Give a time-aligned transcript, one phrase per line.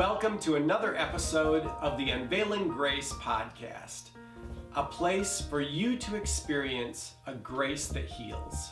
[0.00, 4.08] Welcome to another episode of the Unveiling Grace podcast,
[4.74, 8.70] a place for you to experience a grace that heals.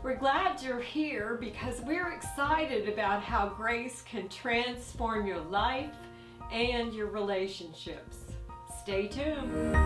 [0.00, 5.90] We're glad you're here because we're excited about how grace can transform your life
[6.52, 8.18] and your relationships.
[8.80, 9.76] Stay tuned.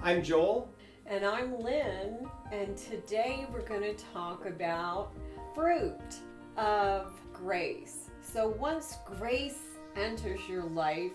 [0.00, 0.70] I'm Joel.
[1.06, 5.10] And I'm Lynn, and today we're going to talk about
[5.56, 6.20] fruit
[6.56, 8.10] of grace.
[8.20, 9.58] So once grace
[9.96, 11.12] enters your life,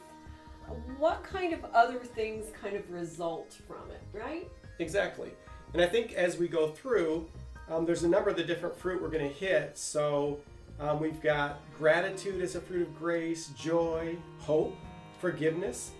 [0.98, 4.49] what kind of other things kind of result from it, right?
[4.79, 5.31] Exactly.
[5.73, 7.27] And I think as we go through,
[7.70, 9.77] um, there's a number of the different fruit we're going to hit.
[9.77, 10.39] So
[10.79, 14.76] um, we've got gratitude as a fruit of grace, joy, hope,
[15.20, 15.91] forgiveness,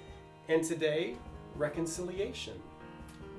[0.50, 1.16] and today,
[1.56, 2.60] reconciliation.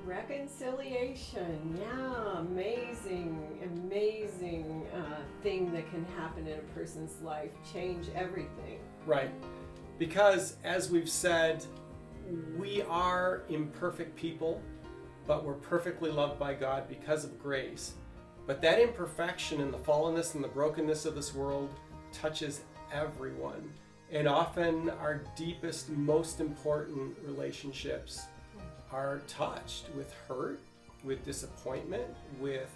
[0.05, 8.79] Reconciliation, yeah, amazing, amazing uh, thing that can happen in a person's life, change everything.
[9.05, 9.31] Right.
[9.97, 11.63] Because as we've said,
[12.57, 14.61] we are imperfect people,
[15.25, 17.93] but we're perfectly loved by God because of grace.
[18.45, 21.69] But that imperfection and the fallenness and the brokenness of this world
[22.11, 23.71] touches everyone.
[24.11, 28.27] And often our deepest, most important relationships
[28.93, 30.59] are touched with hurt,
[31.03, 32.69] with disappointment, with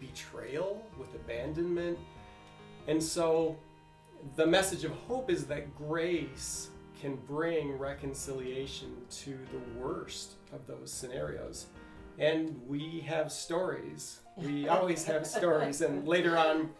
[0.00, 1.98] betrayal, with abandonment.
[2.86, 3.56] And so
[4.36, 6.68] the message of hope is that grace
[7.00, 11.66] can bring reconciliation to the worst of those scenarios.
[12.18, 14.20] And we have stories.
[14.36, 15.80] We always have stories.
[15.80, 16.70] And later on,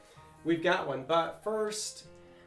[0.45, 1.05] we've got one.
[1.07, 2.07] But first,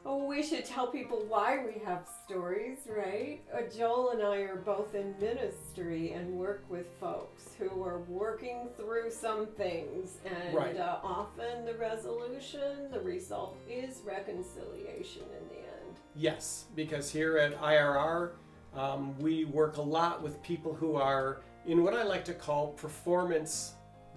[0.10, 3.42] Oh, we should tell people why we have stories, right?
[3.54, 8.70] Uh, Joel and I are both in ministry and work with folks who are working
[8.78, 10.78] through some things, and Right.
[10.78, 15.98] uh, often the resolution, the result is reconciliation in the end.
[16.16, 18.32] yes, because here at IRR,
[18.76, 22.70] um, we work a lot with people who are in what I like to call
[22.70, 23.74] performance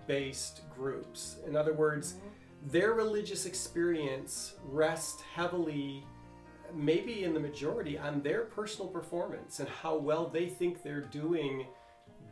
[0.06, 1.38] based groups.
[1.46, 2.14] In other words,
[2.66, 6.04] their religious experience rests heavily,
[6.74, 11.66] maybe in the majority, on their personal performance and how well they think they're doing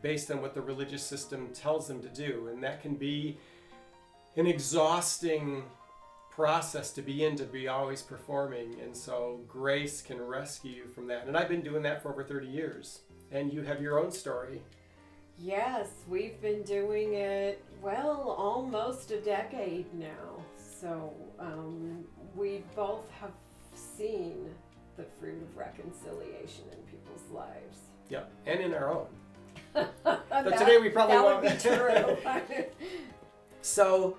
[0.01, 2.49] based on what the religious system tells them to do.
[2.51, 3.37] And that can be
[4.37, 5.63] an exhausting
[6.29, 8.79] process to be in to be always performing.
[8.81, 11.27] And so grace can rescue you from that.
[11.27, 13.01] And I've been doing that for over 30 years.
[13.31, 14.61] And you have your own story.
[15.41, 20.43] Yes, we've been doing it, well, almost a decade now.
[20.57, 22.03] So um,
[22.35, 23.31] we both have
[23.73, 24.49] seen
[24.97, 27.79] the fruit of reconciliation in people's lives.
[28.09, 28.29] Yep.
[28.47, 29.07] And in our own.
[30.03, 31.43] but today we probably that won't.
[31.43, 32.65] would be true.
[33.61, 34.17] So,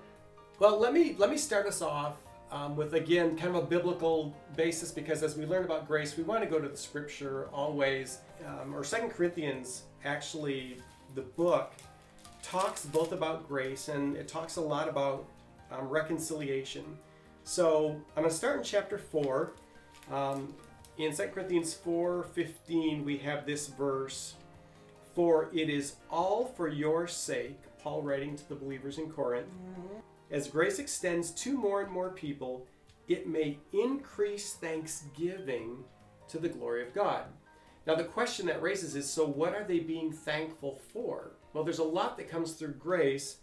[0.59, 2.17] well, let me let me start us off
[2.51, 6.21] um, with again kind of a biblical basis because as we learn about grace, we
[6.23, 8.19] want to go to the Scripture always.
[8.45, 10.77] Um, or Second Corinthians, actually,
[11.15, 11.73] the book
[12.41, 15.25] talks both about grace and it talks a lot about
[15.71, 16.83] um, reconciliation.
[17.43, 19.53] So I'm going to start in chapter four.
[20.11, 20.53] Um,
[20.97, 24.35] in 2 Corinthians 4:15, we have this verse.
[25.13, 29.47] For it is all for your sake, Paul writing to the believers in Corinth,
[30.31, 32.65] as grace extends to more and more people,
[33.09, 35.83] it may increase thanksgiving
[36.29, 37.25] to the glory of God.
[37.87, 41.31] Now, the question that raises is so, what are they being thankful for?
[41.53, 43.37] Well, there's a lot that comes through grace,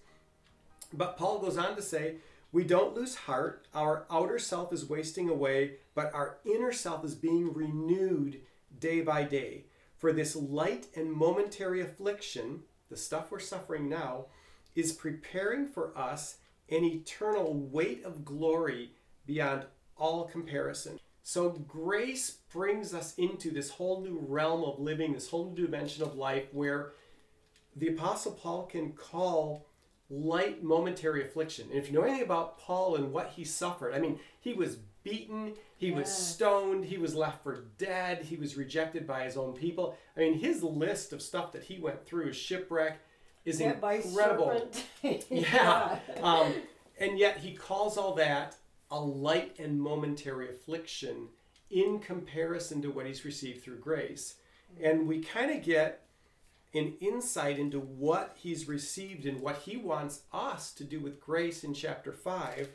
[0.93, 2.17] but Paul goes on to say,
[2.51, 3.67] we don't lose heart.
[3.75, 8.41] Our outer self is wasting away, but our inner self is being renewed
[8.79, 9.65] day by day.
[9.99, 14.27] For this light and momentary affliction, the stuff we're suffering now,
[14.75, 16.37] is preparing for us
[16.71, 18.93] an eternal weight of glory
[19.27, 19.65] beyond
[19.97, 21.01] all comparison.
[21.29, 26.03] So, grace brings us into this whole new realm of living, this whole new dimension
[26.03, 26.93] of life where
[27.77, 29.67] the Apostle Paul can call
[30.09, 31.69] light momentary affliction.
[31.69, 34.79] And if you know anything about Paul and what he suffered, I mean, he was
[35.03, 39.53] beaten, he was stoned, he was left for dead, he was rejected by his own
[39.53, 39.99] people.
[40.17, 43.01] I mean, his list of stuff that he went through, shipwreck,
[43.45, 44.71] is by incredible.
[45.03, 45.27] serpent.
[45.31, 45.99] Yeah.
[46.23, 46.55] Um,
[46.99, 48.57] and yet he calls all that
[48.91, 51.29] a light and momentary affliction
[51.71, 54.37] in comparison to what he's received through grace.
[54.83, 56.03] And we kind of get
[56.75, 61.65] an insight into what he's received and what he wants us to do with grace
[61.65, 62.69] in chapter 5.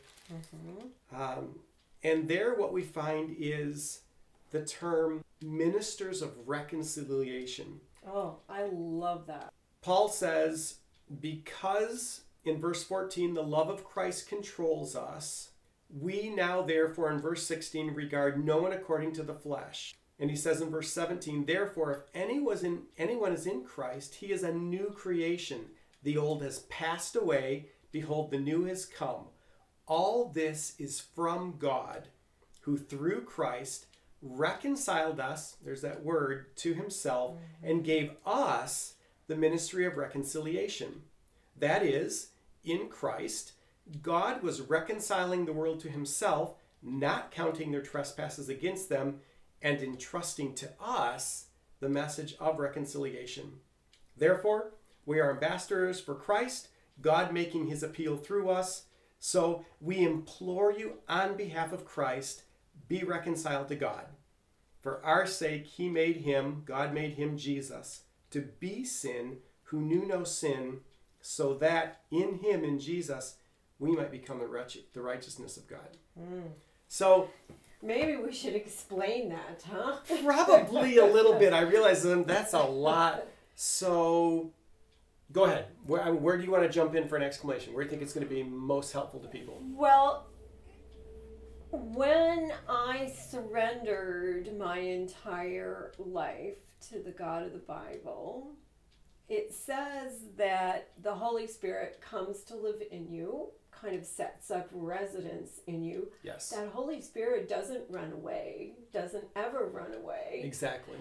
[1.15, 1.59] Um,
[2.03, 4.01] and there, what we find is
[4.51, 7.79] the term ministers of reconciliation.
[8.07, 9.51] Oh, I love that.
[9.81, 10.75] Paul says,
[11.21, 15.49] because in verse 14, the love of Christ controls us,
[15.95, 19.93] We now, therefore, in verse 16, regard no one according to the flesh.
[20.19, 24.15] And he says in verse 17, Therefore, if anyone was in, anyone is in Christ,
[24.15, 25.65] he is a new creation.
[26.01, 27.67] The old has passed away.
[27.91, 29.25] Behold, the new has come.
[29.85, 32.07] All this is from God,
[32.61, 33.85] who through Christ
[34.23, 37.67] reconciled us, there's that word, to himself, mm-hmm.
[37.67, 38.95] and gave us
[39.27, 41.03] the ministry of reconciliation.
[41.57, 42.29] That is,
[42.63, 43.53] in Christ,
[44.01, 49.19] God was reconciling the world to himself, not counting their trespasses against them,
[49.61, 51.45] and entrusting to us
[51.79, 53.53] the message of reconciliation.
[54.15, 54.73] Therefore,
[55.05, 56.69] we are ambassadors for Christ,
[57.01, 58.85] God making his appeal through us.
[59.19, 62.43] So we implore you on behalf of Christ,
[62.87, 64.05] be reconciled to God.
[64.81, 70.05] For our sake, he made him, God made him Jesus, to be sin who knew
[70.05, 70.81] no sin,
[71.21, 73.37] so that in him, in Jesus,
[73.83, 75.97] we might become the, wretched, the righteousness of God.
[76.17, 76.47] Hmm.
[76.87, 77.29] So,
[77.81, 79.97] Maybe we should explain that, huh?
[80.23, 81.51] probably a little bit.
[81.51, 83.27] I realize that's a lot.
[83.55, 84.51] So,
[85.33, 85.65] go ahead.
[85.85, 87.73] Where, where do you want to jump in for an exclamation?
[87.73, 89.61] Where do you think it's going to be most helpful to people?
[89.61, 90.27] Well,
[91.71, 96.55] when I surrendered my entire life
[96.89, 98.53] to the God of the Bible,
[99.27, 103.49] it says that the Holy Spirit comes to live in you,
[103.83, 106.07] kind of sets up residence in you.
[106.23, 106.49] Yes.
[106.49, 110.97] That Holy Spirit doesn't run away, doesn't ever run away, Exactly.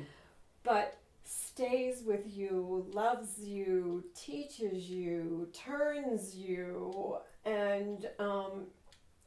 [0.64, 8.66] but stays with you, loves you, teaches you, turns you, and um,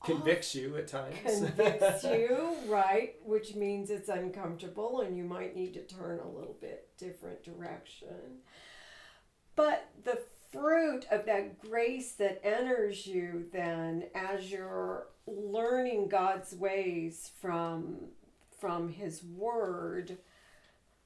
[0.03, 1.15] Convicts you at times.
[1.25, 3.15] convicts you, right?
[3.23, 8.41] Which means it's uncomfortable and you might need to turn a little bit different direction.
[9.55, 10.19] But the
[10.55, 17.97] fruit of that grace that enters you then as you're learning God's ways from
[18.59, 20.17] from his word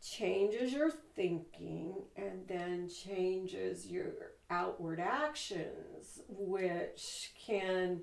[0.02, 4.14] changes your thinking and then changes your
[4.50, 8.02] outward actions which can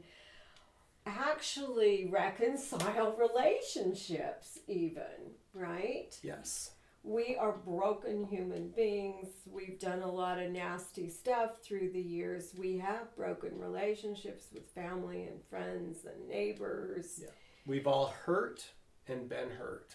[1.07, 6.73] actually reconcile relationships even right yes.
[7.07, 12.53] We are broken human beings we've done a lot of nasty stuff through the years
[12.59, 17.29] we have broken relationships with family and friends and neighbors Yeah.
[17.65, 18.65] We've all hurt
[19.09, 19.95] and been hurt.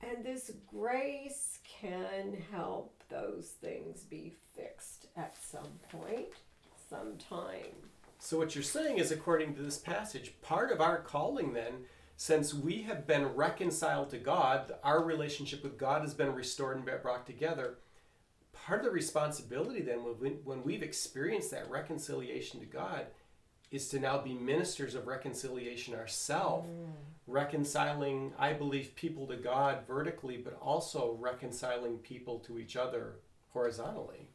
[0.00, 6.28] and this grace can help those things be fixed at some point
[6.88, 7.74] sometime
[8.20, 12.54] So, what you're saying is, according to this passage, part of our calling then, since
[12.54, 17.26] we have been reconciled to God, our relationship with God has been restored and brought
[17.26, 17.78] together.
[18.52, 23.06] Part of the responsibility then, when, we, when we've experienced that reconciliation to God,
[23.70, 26.92] is to now be ministers of reconciliation ourselves, mm.
[27.26, 33.16] reconciling, I believe, people to God vertically, but also reconciling people to each other
[33.52, 34.28] horizontally.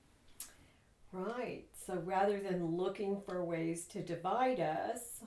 [1.13, 1.65] Right.
[1.85, 5.21] So rather than looking for ways to divide us,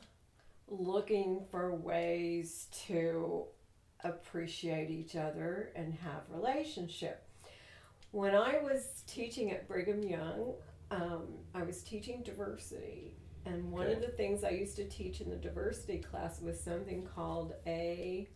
[0.72, 3.44] looking for ways to
[4.04, 7.24] appreciate each other and have relationship.
[8.10, 10.54] When I was teaching at Brigham Young,
[10.90, 11.24] um,
[11.54, 13.14] I was teaching diversity,
[13.46, 17.06] and one of the things I used to teach in the diversity class was something
[17.14, 18.26] called API.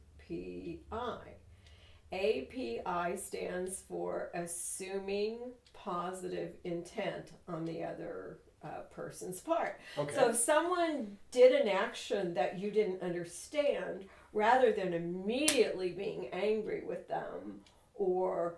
[2.13, 5.39] API stands for assuming
[5.73, 9.81] positive intent on the other uh, person's part.
[9.97, 10.15] Okay.
[10.15, 16.83] So if someone did an action that you didn't understand, rather than immediately being angry
[16.87, 17.61] with them
[17.95, 18.57] or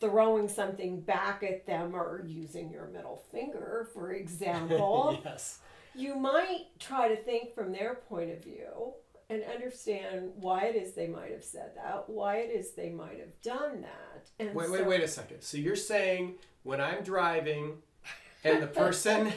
[0.00, 5.58] throwing something back at them or using your middle finger, for example, yes.
[5.94, 8.94] you might try to think from their point of view
[9.28, 13.18] and understand why it is they might have said that, why it is they might
[13.18, 14.28] have done that.
[14.38, 15.42] And Wait, so, wait, wait a second.
[15.42, 17.78] So you're saying when I'm driving
[18.44, 19.32] and the person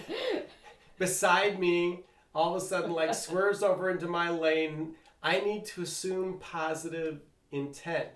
[1.00, 4.94] beside me all of a sudden like swerves over into my lane,
[5.24, 7.22] I need to assume positive
[7.52, 8.10] intent.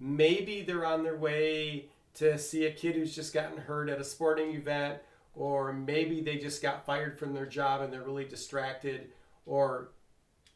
[0.00, 4.04] Maybe they're on their way to see a kid who's just gotten hurt at a
[4.04, 4.98] sporting event,
[5.34, 9.10] or maybe they just got fired from their job and they're really distracted,
[9.44, 9.90] or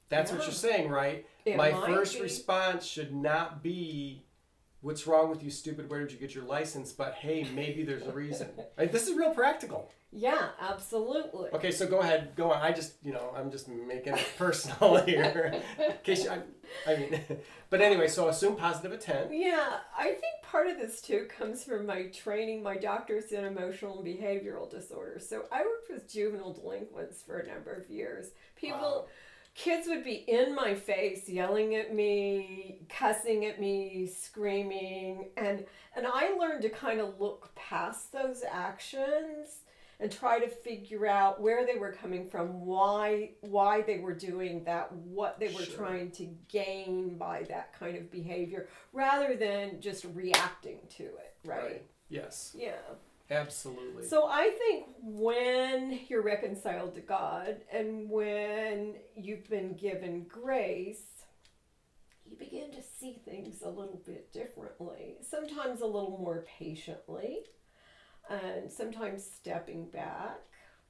[0.08, 1.26] that's what you're saying, right?
[1.44, 2.22] It My first be.
[2.22, 4.24] response should not be,
[4.80, 5.90] "What's wrong with you, stupid?
[5.90, 8.48] Where did you get your license?" But hey, maybe there's a reason.
[8.78, 9.90] Like, this is real practical.
[10.12, 11.50] Yeah, absolutely.
[11.52, 12.60] Okay, so go ahead, go on.
[12.60, 16.40] I just, you know, I'm just making it personal here, in case you, I,
[16.90, 17.20] I mean,
[17.70, 19.32] but anyway, so assume positive intent.
[19.32, 22.60] Yeah, I think part of this too comes from my training.
[22.60, 25.28] My doctor's in emotional and behavioral disorders.
[25.28, 28.30] So I worked with juvenile delinquents for a number of years.
[28.56, 29.06] People Wow.
[29.60, 35.30] Kids would be in my face yelling at me cussing at me screaming.
[35.36, 35.64] And
[35.96, 39.58] and i learned to kind of look past those actions
[39.98, 44.64] and try to figure out where they were coming from why why they were doing
[44.64, 45.76] that what they were Sure.
[45.76, 51.82] trying to gain by that kind of behavior rather than just reacting to it right,
[52.08, 52.72] Yes, yeah
[53.30, 54.06] absolutely.
[54.06, 61.02] so I think when you're reconciled to God and when you've been given grace,
[62.24, 65.16] you begin to see things a little bit differently.
[65.28, 67.40] Sometimes a little more patiently,
[68.28, 70.40] and sometimes stepping back,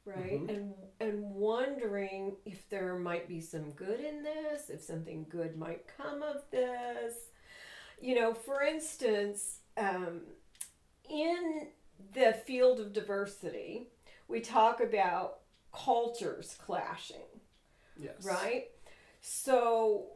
[0.04, 0.40] right?
[0.40, 0.48] Mhm.
[0.48, 5.86] And and wondering if there might be some good in this, if something good might
[5.86, 7.14] come of this.
[8.00, 10.22] You know, for instance, um,
[11.08, 11.68] in
[12.14, 13.88] the field of diversity,
[14.28, 15.40] we talk about
[15.72, 17.40] cultures clashing,
[17.96, 18.14] yes.
[18.24, 18.66] right?
[19.20, 20.06] So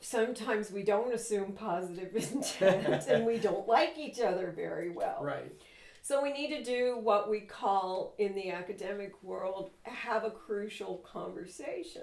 [0.00, 5.18] sometimes we don't assume positive intent and we don't like each other very well.
[5.22, 5.52] Right.
[6.02, 10.96] So we need to do what we call in the academic world have a crucial
[10.98, 12.02] conversation,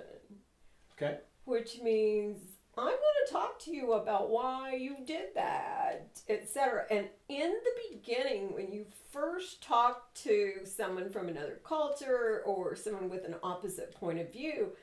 [0.93, 1.17] Okay.
[1.45, 2.39] which means
[2.77, 6.85] I'm going to talk to you about why you did that, etc.
[6.91, 13.09] And in the beginning, when you first talk to someone from another culture or someone
[13.09, 14.73] with an opposite point of view,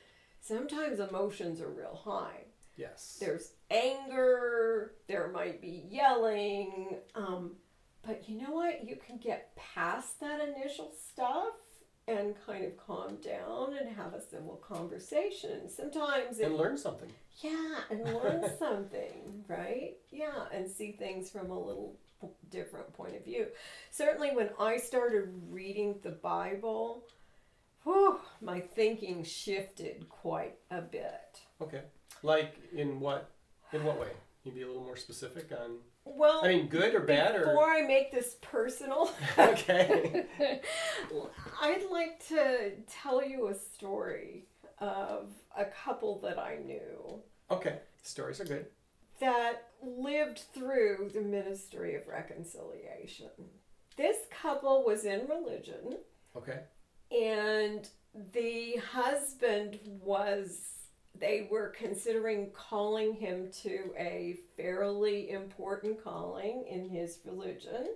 [0.41, 2.45] sometimes emotions are real high.
[2.77, 3.19] Yes.
[3.21, 7.53] There's anger, there might be yelling, um,
[8.03, 8.87] but you know what?
[8.87, 11.54] You can get past that initial stuff
[12.07, 15.69] and kind of calm down and have a civil conversation.
[15.69, 17.11] Sometimes it and learn something.
[17.41, 19.97] yeah, and learn something, right?
[20.11, 23.47] Yeah, and see things from a little p- different point of view.
[23.91, 27.05] Certainly, when I started reading the Bible,
[27.85, 31.41] whew, my thinking shifted quite a bit.
[31.63, 31.83] Okay.
[32.23, 33.31] Like in what
[33.73, 34.09] in what way?
[34.43, 37.47] Can you be a little more specific on Well, I mean good or bad or
[37.47, 40.27] before I make this personal, Okay.
[41.63, 44.45] I'd like to tell you a story
[44.79, 47.21] of a couple that I knew.
[47.51, 47.79] Okay.
[48.03, 48.67] Stories are good.
[49.21, 53.29] that lived through the ministry of reconciliation.
[53.97, 55.99] This couple was in religion,
[56.37, 56.61] Okay.
[57.13, 57.89] and
[58.33, 60.59] the husband was,
[61.19, 67.89] they were considering calling him to a fairly important calling in his religion.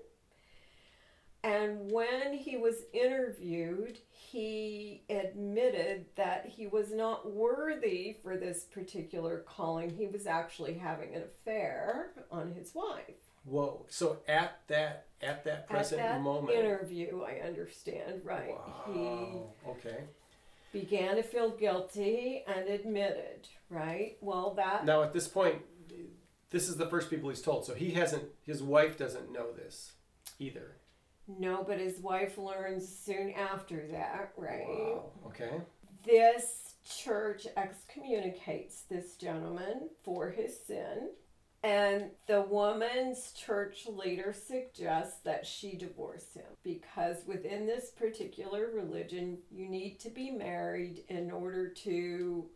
[1.45, 9.45] And when he was interviewed, he admitted that he was not worthy for this particular
[9.47, 9.91] calling.
[9.91, 13.15] He was actually having an affair on his wife.
[13.45, 13.87] Whoa.
[13.89, 16.57] So at that at that present At that moment.
[16.59, 18.55] interview, I understand, right?
[18.87, 19.51] Wow.
[19.69, 20.05] Okay.
[20.73, 24.17] Began to feel guilty and admitted, right?
[24.21, 25.63] Well, that Now at this point,
[26.51, 27.65] this is the first people he's told.
[27.67, 28.25] So he hasn't.
[28.43, 29.93] His wife doesn't know this
[30.39, 30.77] either.
[31.27, 34.67] no, but his wife learns soon after that, right?
[34.69, 35.11] Wow.
[35.27, 35.61] Okay.
[36.05, 41.11] this church excommunicates this gentleman for his sin
[41.63, 49.39] and the woman's church leader suggests that she divorce him because within this particular religion
[49.51, 52.47] you need to be married in order to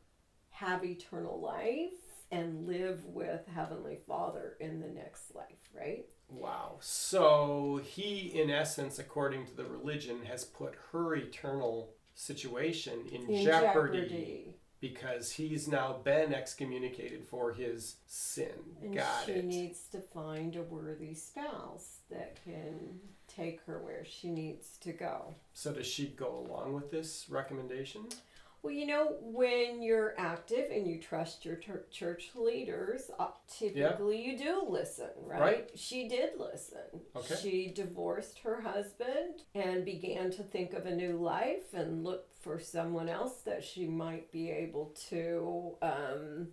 [0.51, 1.91] have eternal life
[2.31, 6.05] and live with heavenly father in the next life right?
[6.29, 6.77] Wow.
[6.81, 13.45] So he, in essence, according to the religion, has put her eternal situation in, in
[13.45, 18.51] jeopardy, jeopardy because he's now been excommunicated for his sin.
[18.83, 19.45] And Got she it.
[19.45, 22.99] needs to find a worthy spouse that can
[23.29, 25.35] take her where she needs to go.
[25.55, 28.09] so does she go along with this recommendation?
[28.63, 34.23] Well, you know, when you're active and you trust your tur church leaders, uh, typically
[34.25, 35.41] you do listen, right?
[35.41, 35.71] Right.
[35.75, 36.79] She did listen.
[37.17, 37.35] Okay.
[37.43, 42.61] She divorced her husband and began to think of a new life and look for
[42.61, 46.49] someone else that she might be able to um,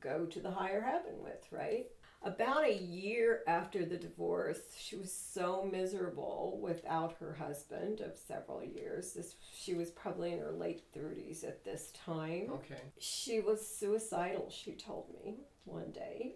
[0.00, 1.86] go to the higher heaven with, right?
[2.22, 8.64] About a year after the divorce, she was so miserable without her husband of several
[8.64, 9.12] years.
[9.12, 12.48] This, she was probably in her late 30s at this time.
[12.52, 12.80] Okay.
[12.98, 16.34] She was suicidal, she told me one day,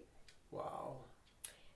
[0.51, 0.95] Wow.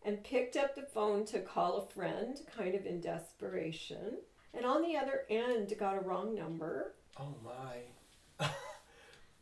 [0.04, 4.20] and picked up the phone to call a friend, kind of in desperation.
[4.54, 8.48] And on the other end, got a wrong number Oh my.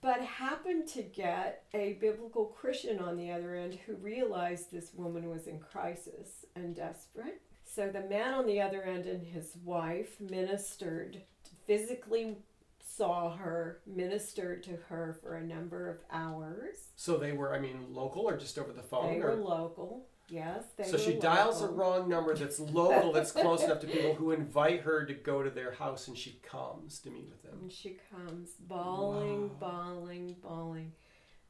[0.03, 5.29] but happened to get a biblical Christian on the other end who realized this woman
[5.29, 7.41] was in crisis and desperate.
[7.63, 11.21] So the man on the other end and his wife ministered,
[11.65, 12.37] physically
[12.85, 16.89] saw her, ministered to her for a number of hours.
[16.97, 19.13] So they were, I mean, local or just over the phone?
[19.13, 20.05] They or- were local.
[20.29, 24.15] Yes, they so she dials a wrong number that's local, that's close enough to people
[24.15, 27.59] who invite her to go to their house, and she comes to meet with them.
[27.61, 29.55] And she comes bawling, Wow.
[29.59, 30.93] bawling, bawling.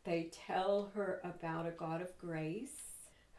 [0.03, 2.81] They tell her about a God of grace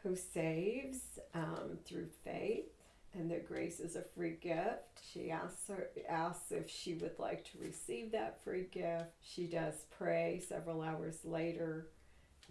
[0.03, 2.65] who saves um, through faith,
[3.13, 5.01] and that grace is a free gift.
[5.11, 9.11] She asks her asks if she would like to receive that free gift.
[9.21, 11.87] She does pray several hours later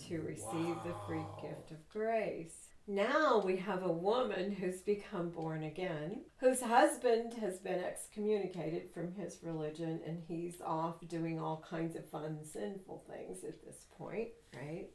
[0.08, 2.63] to receive the free gift of grace.
[2.86, 9.14] Now we have a woman who's become born again, whose husband has been excommunicated from
[9.14, 14.28] his religion, and he's off doing all kinds of fun, sinful things at this point,
[14.54, 14.90] right?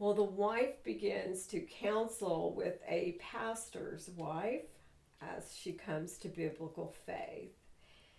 [0.00, 4.64] Well, the wife begins to counsel with a pastor's wife
[5.20, 7.52] as she comes to biblical faith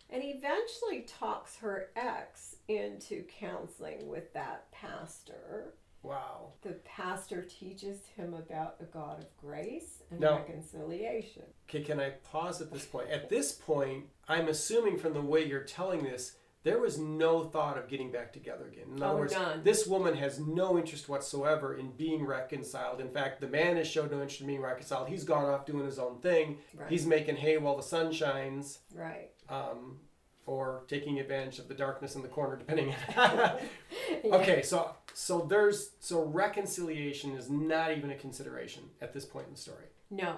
[0.10, 5.74] and eventually talks her ex into counseling with that pastor.
[6.04, 6.54] Wow.
[6.64, 11.44] The pastor teaches him about a God of grace and Now- reconciliation.
[11.70, 13.10] Okay, can I pause at this point?
[13.10, 17.78] At this point, I'm assuming from the way you're telling this, there was no thought
[17.78, 18.86] of getting back together again.
[18.96, 19.64] In other Oh, words, none.
[19.64, 23.02] this woman has no interest whatsoever in being reconciled.
[23.02, 25.08] In fact, the man has showed no interest in being reconciled.
[25.08, 26.60] He's gone off doing his own thing.
[26.76, 26.88] Right.
[26.90, 29.32] He's making hay while the sun shines, Right.
[29.50, 30.02] um,
[30.46, 32.94] or taking advantage of the darkness in the corner, depending.
[34.26, 39.54] okay, so so there's so reconciliation is not even a consideration at this point in
[39.54, 39.86] the story.
[40.10, 40.38] No,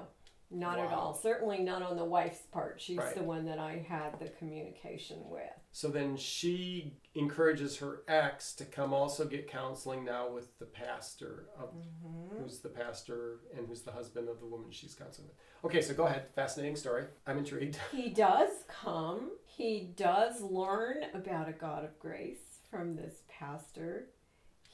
[0.51, 1.13] not at all.
[1.13, 2.81] Certainly not on the wife's part.
[2.81, 3.15] She's Right.
[3.15, 5.53] the one that I had the communication with.
[5.71, 11.45] So then she encourages her ex to come also get counseling now with the pastor
[11.57, 12.43] of mm-hmm.
[12.43, 15.37] who's the pastor and who's the husband of the woman she's counseling with.
[15.63, 16.25] Okay, so go ahead.
[16.35, 17.05] Fascinating story.
[17.25, 17.79] I'm intrigued.
[17.93, 19.31] He does come.
[19.45, 24.10] He does learn about a God of grace from this pastor.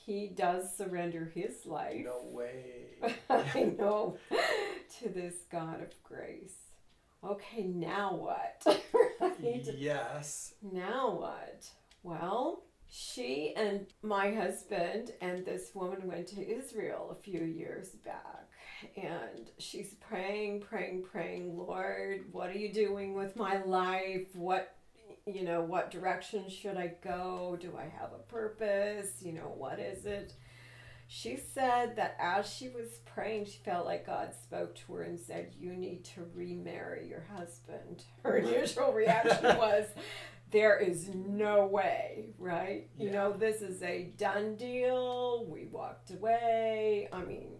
[0.09, 2.03] He does surrender his life.
[2.03, 2.97] No way.
[3.29, 4.17] I know
[4.97, 6.55] to this God of grace.
[7.23, 8.81] Okay, now what?
[9.21, 9.63] Right?
[9.77, 10.53] yes.
[10.63, 11.69] Now what?
[12.01, 18.47] Well, she and my husband and this woman went to Israel a few years back.
[18.95, 24.27] And she's praying, praying, praying, Lord, what are you doing with my life?
[24.33, 24.73] What,
[25.35, 27.57] you know, what direction should I go?
[27.59, 29.21] Do I have a purpose?
[29.21, 30.33] You know, what is it?
[31.07, 35.19] She said that as she was praying, she felt like God spoke to her and
[35.19, 38.03] said, You need to remarry your husband.
[38.23, 39.85] Her initial reaction was,
[40.51, 42.89] There is no way, right?
[42.95, 45.45] You know, this is a done deal.
[45.49, 47.09] We walked away.
[47.11, 47.53] I mean,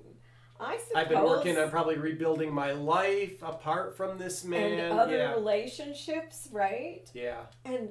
[0.59, 0.93] I suppose.
[0.95, 4.79] I've been working on probably rebuilding my life apart from this man.
[4.79, 5.33] and other yeah.
[5.33, 7.09] relationships, right?
[7.13, 7.41] yeah.
[7.65, 7.89] and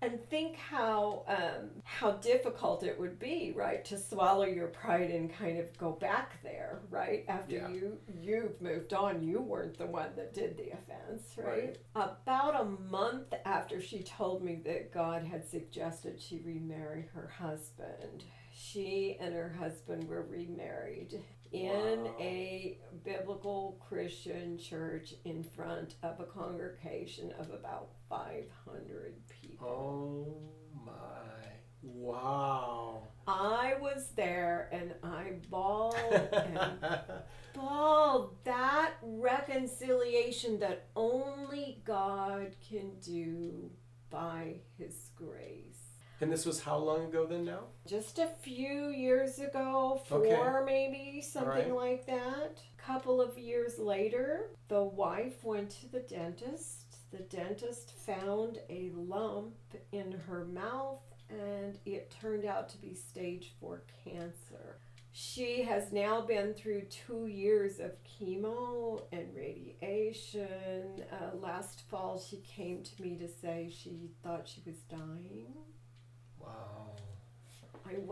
[0.00, 5.32] and think how um, how difficult it would be, right, to swallow your pride and
[5.32, 7.68] kind of go back there, right, after Yeah.
[7.68, 9.22] you you've moved on.
[9.22, 11.46] You weren't the one that did the offense, right?
[11.46, 11.78] Right.
[11.96, 18.22] About a month after she told me that God had suggested she remarry her husband,
[18.52, 21.20] she and her husband were remarried
[21.52, 22.16] in Wow.
[22.20, 29.68] a biblical Christian church in front of a congregation of about 500 people.
[29.68, 30.92] Oh my.
[31.82, 33.08] Wow.
[33.26, 35.94] I was there and I bawled
[36.32, 36.78] and
[37.54, 43.70] bawled that reconciliation that only God can do
[44.10, 45.87] by His grace.
[46.20, 47.60] And this was how long ago then now?
[47.86, 50.64] just a few years ago, four Okay.
[50.64, 51.74] maybe, something right.
[51.74, 52.60] like that.
[52.78, 56.96] A Couple of years later, the wife went to the dentist.
[57.10, 59.54] The dentist found a lump
[59.92, 61.00] in her mouth
[61.30, 64.78] and it turned out to be stage 4 cancer.
[65.12, 71.02] She has now been through two years of chemo and radiation.
[71.10, 75.54] Uh, last fall, she came to me to say she thought she was dying.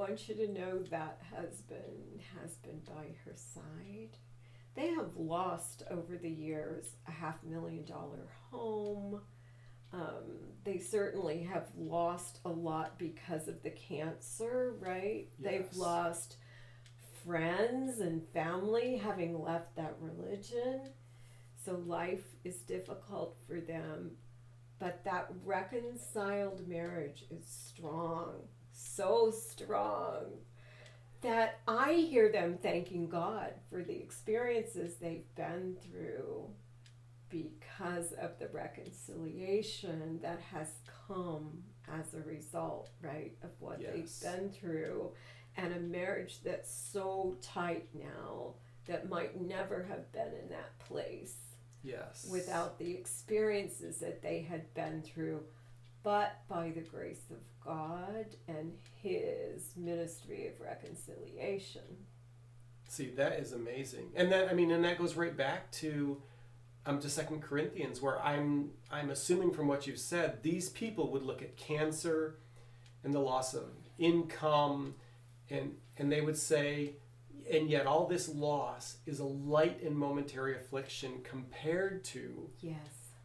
[0.06, 4.16] Want you to know that husband has been by her side.
[4.76, 9.20] They have lost over the years a half million dollar home.
[9.92, 15.26] Um, they certainly have lost a lot because of the cancer, right?
[15.40, 15.50] Yes.
[15.50, 16.36] They've lost
[17.24, 20.82] friends and family having left that religion.
[21.64, 24.12] So life is difficult for them.
[24.78, 28.42] But that reconciled marriage is strong,
[28.76, 30.24] so strong
[31.22, 36.48] that I hear them thanking God for the experiences they've been through
[37.30, 40.68] because of the reconciliation that has
[41.08, 43.92] come as a result, right, of what Yes.
[44.20, 45.12] they've been through,
[45.56, 48.54] and a marriage that's so tight now
[48.86, 51.36] that might never have been in that place
[51.82, 52.28] Yes.
[52.30, 55.44] without the experiences that they had been through,
[56.06, 58.70] but by the grace of God and
[59.02, 61.82] His ministry of reconciliation.
[62.88, 64.12] See, that is amazing.
[64.14, 66.22] And that I mean, and that goes right back to
[66.86, 71.24] um to Second Corinthians, where I'm I'm assuming from what you've said, these people would
[71.24, 72.38] look at cancer
[73.02, 73.64] and the loss of
[73.98, 74.94] income
[75.50, 76.92] and and they would say
[77.52, 82.76] and yet all this loss is a light and momentary affliction compared to Yes.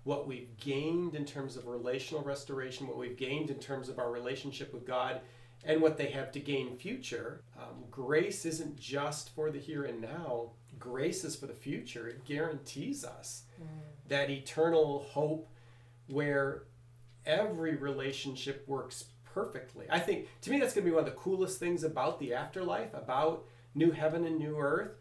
[0.04, 4.12] What we've gained in terms of relational restoration, what we've gained in terms of our
[4.12, 5.22] relationship with God,
[5.64, 7.44] and what they have to gain future.
[7.58, 12.08] Um, grace isn't just for the here and now, grace is for the future.
[12.08, 13.44] It guarantees us
[14.08, 15.48] that eternal hope
[16.08, 16.64] where
[17.26, 19.86] every relationship works perfectly.
[19.90, 22.34] I think, to me, that's going to be one of the coolest things about the
[22.34, 24.94] afterlife, about new heaven and new earth,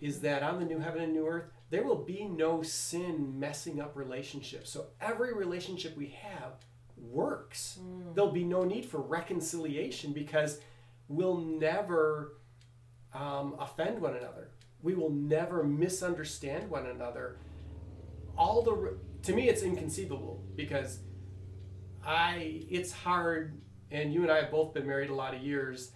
[0.00, 3.80] is that on the new heaven and new earth, there will be no sin messing
[3.80, 4.70] up relationships.
[4.70, 6.52] So every relationship we have
[6.98, 7.78] works.
[8.14, 10.60] There'll be no need for reconciliation because
[11.08, 12.34] we'll never
[13.14, 14.50] um, offend one another.
[14.82, 17.38] We will never misunderstand one another.
[18.36, 20.98] All the re- to me, it's inconceivable because
[22.04, 23.58] I it's hard,
[23.90, 25.92] and you and I have both been married a lot of years.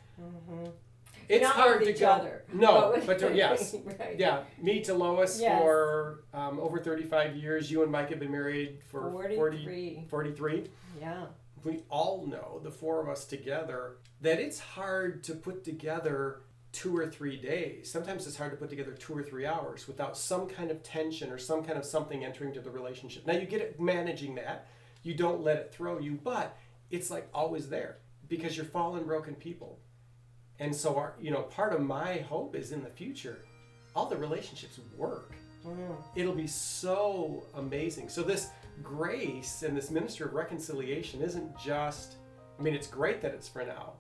[1.29, 2.09] It's Not hard with to each go.
[2.11, 2.45] other.
[2.53, 4.17] No, with- but to, yes, right.
[4.19, 5.61] yeah, me to Lois Yes.
[5.61, 7.71] for um, over 35 years.
[7.71, 10.05] You and Mike have been married for 40, 43.
[10.09, 10.65] 43.
[11.01, 11.27] Yeah.
[11.65, 16.97] We all know, the four of us together, that it's hard to put together two
[16.97, 17.91] or three days.
[17.91, 21.31] Sometimes it's hard to put together two or three hours without some kind of tension
[21.31, 23.27] or some kind of something entering to the relationship.
[23.27, 24.69] Now, you get it managing that,
[25.03, 26.57] you don't let it throw you, but
[26.91, 27.97] it's like always there
[28.29, 29.79] because you're fallen, broken people.
[30.59, 33.45] And so, our, you know, part of my hope is in the future,
[33.95, 35.35] all the relationships work.
[35.65, 35.93] Mm-hmm.
[36.15, 38.09] It'll be so amazing.
[38.09, 38.49] So, this
[38.83, 42.17] grace and this ministry of reconciliation isn't just,
[42.59, 43.95] I mean, it's great that it's for now,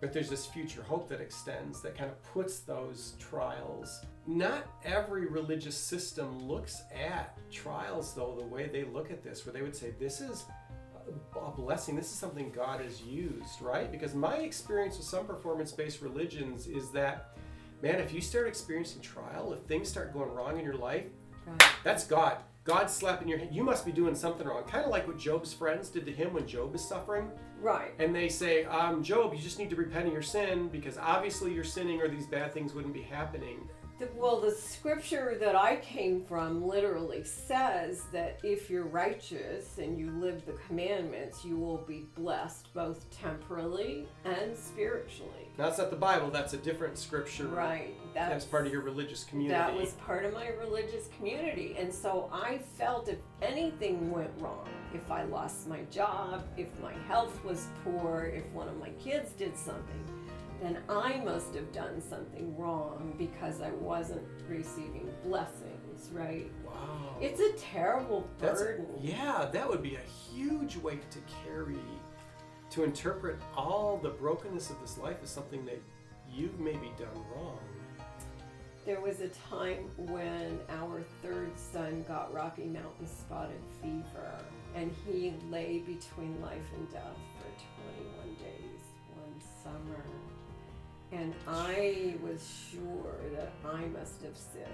[0.00, 4.04] but there's this future hope that extends that kind of puts those trials.
[4.26, 9.52] Not every religious system looks at trials, though, the way they look at this, where
[9.52, 10.44] they would say, this is
[11.36, 11.96] a blessing.
[11.96, 13.90] This is something God has used, right?
[13.90, 17.36] Because my experience with some performance based religions is that,
[17.82, 21.04] man, if you start experiencing trial, if things start going wrong in your life,
[21.46, 21.62] Right.
[21.84, 22.38] that's God.
[22.64, 23.54] God's slapping your hand.
[23.54, 24.64] You must be doing something wrong.
[24.64, 27.30] Kind of like what Job's friends did to him when Job is suffering.
[27.60, 27.92] Right.
[28.00, 31.54] And they say, um, Job, you just need to repent of your sin because obviously
[31.54, 33.68] you're sinning or these bad things wouldn't be happening.
[33.98, 39.98] The, well, the scripture that I came from literally says that if you're righteous and
[39.98, 45.48] you live the commandments, you will be blessed both temporally and spiritually.
[45.56, 47.46] That's not the Bible, that's a different scripture.
[47.46, 47.94] Right.
[48.12, 49.54] That's That's part of your religious community.
[49.54, 51.74] That was part of my religious community.
[51.78, 56.92] And so I felt if anything went wrong, if I lost my job, if my
[57.08, 60.04] health was poor, if one of my kids did something,
[60.62, 66.50] then I must have done something wrong because I wasn't receiving blessings, right?
[66.64, 67.16] wow.
[67.20, 68.86] It's a terrible That's burden.
[69.00, 71.76] yeah, that would be a huge weight to carry.
[72.70, 75.80] To interpret all the brokenness of this life as something that
[76.32, 77.58] you've maybe done wrong.
[78.84, 84.30] There was a time when our third son got Rocky Mountain spotted fever,
[84.74, 87.02] and he lay between life and death
[87.38, 87.64] for
[87.94, 88.82] 21 days
[89.14, 90.02] one summer.
[91.12, 94.66] And I was sure that I must have sinned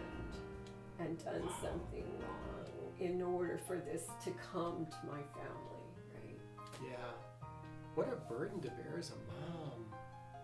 [0.99, 6.39] and done something wrong in order for this to come to my family, right?
[6.83, 6.97] Yeah.
[7.95, 9.85] What a burden to bear as a mom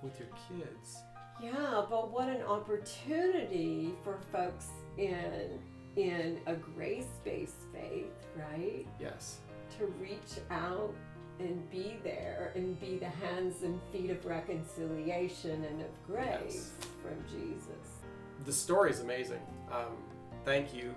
[0.03, 0.98] with your kids.
[1.42, 5.59] Yeah, but what an opportunity for folks in
[5.96, 8.87] in a grace-based faith, right?
[9.01, 9.38] Yes.
[9.79, 10.94] To reach out
[11.40, 16.88] and be there and be the hands and feet of reconciliation and of grace Yes.
[17.03, 18.03] from Jesus.
[18.44, 19.40] The story is amazing.
[19.70, 19.96] Um,
[20.44, 20.94] thank you.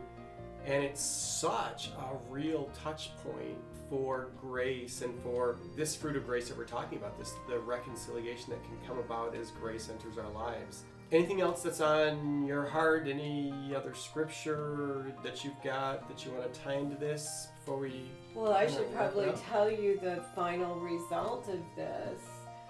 [0.65, 3.57] And it's such a real touch point
[3.89, 8.51] for grace and for this fruit of grace that we're talking about, this the reconciliation
[8.51, 10.83] that can come about as grace enters our lives.
[11.11, 13.05] Anything else that's on your heart?
[13.07, 18.09] Any other scripture that you've got that you want to tie into this before we
[18.33, 22.21] Well, I should probably tell you the final result of this.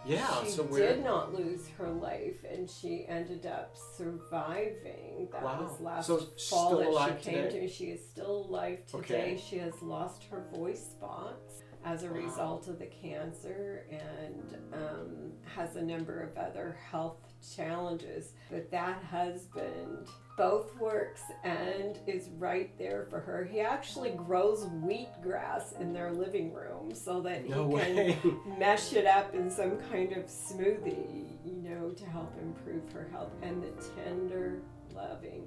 [0.03, 5.29] Yeah, she so did not lose her life, and she ended up surviving.
[5.31, 5.61] That Wow.
[5.61, 7.59] was last So fall still that alive she came today?
[7.59, 7.67] to.
[7.67, 8.97] She is still alive today.
[9.33, 9.37] Okay.
[9.47, 12.13] She has lost her voice box as a Wow.
[12.13, 17.19] result of the cancer, and um, has a number of other health
[17.55, 18.33] challenges.
[18.49, 23.43] But that husband both works and is right there for her.
[23.43, 28.17] He actually grows wheatgrass in their living room so that no he can way.
[28.59, 33.31] mesh it up in some kind of smoothie, you know, to help improve her health.
[33.41, 34.59] And the tender,
[34.95, 35.43] loving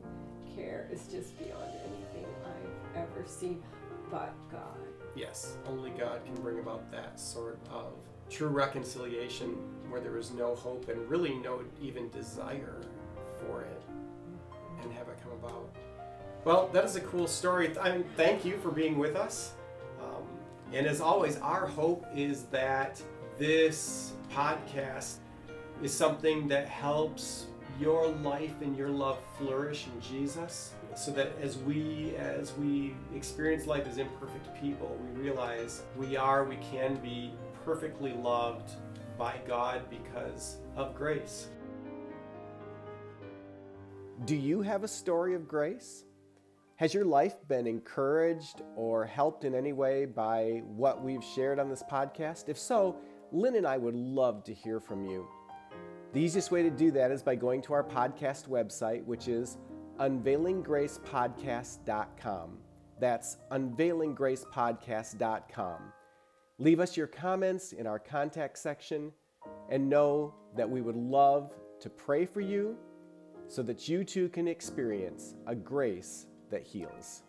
[0.55, 3.63] care is just beyond anything I've ever seen
[4.11, 4.77] but God.
[5.17, 7.95] yes, only God can bring about that sort of
[8.31, 9.57] true reconciliation
[9.95, 12.81] where there is no hope and really no even desire
[13.39, 13.83] for it
[14.83, 15.71] and have it come about.
[16.45, 17.71] Well, that is a cool story.
[17.79, 19.53] I thank you for being with us.
[20.03, 20.25] Um,
[20.73, 23.01] and as always, our hope is that
[23.39, 25.19] this podcast
[25.81, 27.47] is something that helps
[27.79, 33.67] your life and your love flourish in Jesus so that as we as we experience
[33.67, 37.33] life as imperfect people we realize we are we can be
[37.65, 38.71] perfectly loved
[39.19, 41.49] by God because of grace.
[44.25, 46.05] Do you have a story of grace?
[46.77, 51.69] Has your life been encouraged or helped in any way by what we've shared on
[51.69, 52.49] this podcast?
[52.49, 52.97] If so,
[53.33, 55.29] Lynn and I would love to hear from you.
[56.13, 59.59] The easiest way to do that is by going to our podcast website, which is
[59.99, 62.59] unveilinggracepodcast.com.
[63.01, 65.94] That's unveilinggracepodcast.com.
[66.59, 69.11] Leave us your comments in our contact section
[69.71, 72.77] and know that we would love to pray for you
[73.49, 77.23] so that you too can experience a grace that heals.